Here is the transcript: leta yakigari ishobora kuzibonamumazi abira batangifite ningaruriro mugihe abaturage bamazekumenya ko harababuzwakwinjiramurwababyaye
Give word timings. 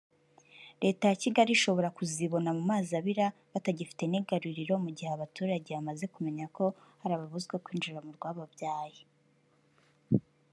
leta 0.83 1.05
yakigari 1.11 1.51
ishobora 1.57 1.93
kuzibonamumazi 1.97 2.91
abira 2.99 3.25
batangifite 3.53 4.03
ningaruriro 4.07 4.73
mugihe 4.85 5.11
abaturage 5.13 5.69
bamazekumenya 5.77 6.45
ko 6.57 6.65
harababuzwakwinjiramurwababyaye 7.01 9.01